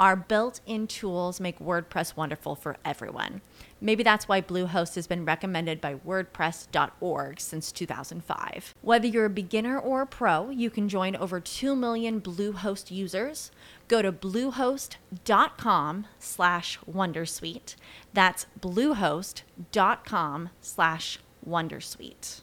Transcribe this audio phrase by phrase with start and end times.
[0.00, 3.42] Our built in tools make WordPress wonderful for everyone.
[3.80, 8.74] Maybe that's why Bluehost has been recommended by WordPress.org since 2005.
[8.82, 13.50] Whether you're a beginner or a pro, you can join over 2 million Bluehost users.
[13.86, 17.76] Go to bluehost.com slash Wondersuite.
[18.14, 22.42] That's bluehost.com slash Wondersuite.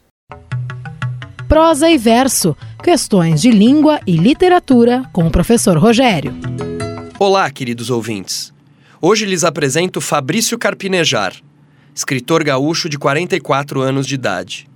[1.48, 6.71] Prosa e verso, questões de língua e literatura com o professor Rogério.
[7.24, 8.52] Olá, queridos ouvintes.
[9.00, 11.36] Hoje lhes apresento Fabrício Carpinejar,
[11.94, 14.68] escritor gaúcho de 44 anos de idade.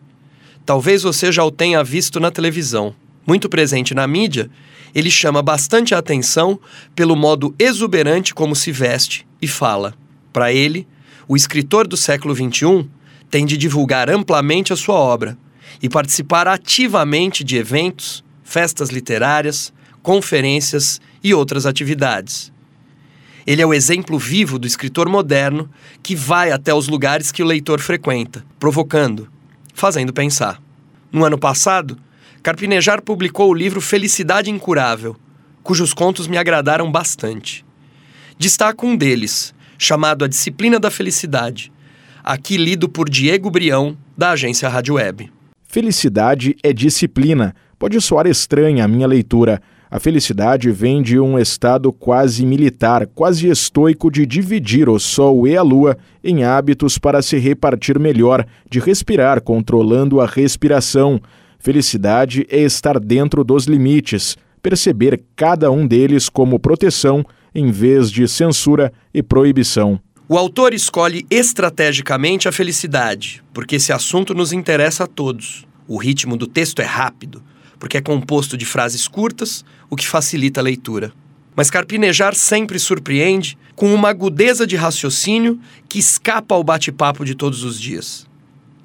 [0.64, 2.94] Talvez você já o tenha visto na televisão.
[3.26, 4.48] Muito presente na mídia,
[4.94, 6.60] ele chama bastante a atenção
[6.96, 9.96] pelo modo exuberante como se veste e fala.
[10.32, 10.88] Para ele,
[11.28, 12.88] o escritor do século XXI
[13.28, 15.36] tem de divulgar amplamente a sua obra
[15.82, 19.74] e participar ativamente de eventos, festas literárias,
[20.06, 22.54] conferências e outras atividades.
[23.48, 25.68] Ele é o exemplo vivo do escritor moderno
[26.04, 29.28] que vai até os lugares que o leitor frequenta, provocando,
[29.74, 30.62] fazendo pensar.
[31.12, 31.98] No ano passado,
[32.44, 35.16] Carpinejar publicou o livro Felicidade Incurável,
[35.64, 37.66] cujos contos me agradaram bastante.
[38.38, 41.72] Destaco um deles, chamado A Disciplina da Felicidade,
[42.24, 45.32] aqui lido por Diego Brião, da agência Rádio Web.
[45.64, 47.56] Felicidade é disciplina.
[47.80, 49.60] Pode soar estranha a minha leitura.
[49.96, 55.56] A felicidade vem de um estado quase militar, quase estoico de dividir o sol e
[55.56, 61.22] a lua em hábitos para se repartir melhor, de respirar controlando a respiração.
[61.58, 67.26] Felicidade é estar dentro dos limites, perceber cada um deles como proteção
[67.56, 69.98] em vez de censura e proibição.
[70.28, 75.66] O autor escolhe estrategicamente a felicidade, porque esse assunto nos interessa a todos.
[75.88, 77.42] O ritmo do texto é rápido,
[77.86, 81.14] porque é composto de frases curtas, o que facilita a leitura.
[81.56, 87.64] Mas Carpinejar sempre surpreende com uma agudeza de raciocínio que escapa ao bate-papo de todos
[87.64, 88.26] os dias.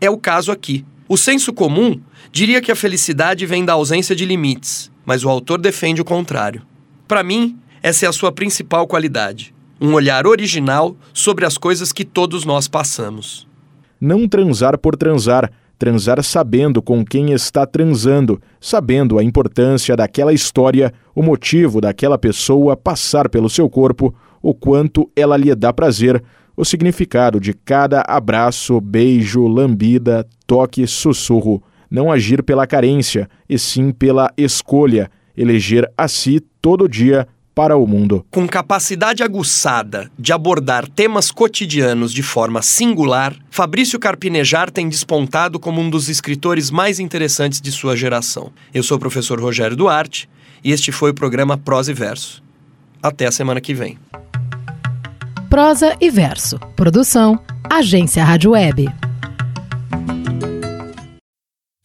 [0.03, 0.85] É o caso aqui.
[1.09, 1.99] O senso comum
[2.31, 6.61] diria que a felicidade vem da ausência de limites, mas o autor defende o contrário.
[7.09, 12.05] Para mim, essa é a sua principal qualidade um olhar original sobre as coisas que
[12.05, 13.49] todos nós passamos.
[13.99, 20.93] Não transar por transar, transar sabendo com quem está transando, sabendo a importância daquela história,
[21.15, 26.23] o motivo daquela pessoa passar pelo seu corpo, o quanto ela lhe dá prazer,
[26.57, 31.63] o significado de cada abraço, beijo, lambida, toque, sussurro.
[31.91, 37.27] Não agir pela carência, e sim pela escolha, eleger a si todo dia
[37.61, 38.25] para o mundo.
[38.31, 45.79] Com capacidade aguçada de abordar temas cotidianos de forma singular, Fabrício Carpinejar tem despontado como
[45.79, 48.51] um dos escritores mais interessantes de sua geração.
[48.73, 50.27] Eu sou o professor Rogério Duarte
[50.65, 52.43] e este foi o programa Prosa e Verso.
[53.03, 53.99] Até a semana que vem.
[55.51, 56.59] Prosa e Verso.
[56.75, 57.39] Produção:
[57.69, 59.10] Agência Rádio Web.